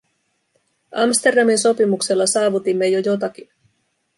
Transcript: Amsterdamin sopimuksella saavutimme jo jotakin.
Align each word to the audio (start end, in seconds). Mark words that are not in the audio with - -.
Amsterdamin 0.95 1.57
sopimuksella 1.59 2.25
saavutimme 2.25 2.87
jo 2.87 2.99
jotakin. 2.99 3.49